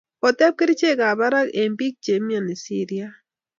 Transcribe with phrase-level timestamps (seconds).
[0.21, 3.13] koteb kerichek ab barak eng piik che imiani seriat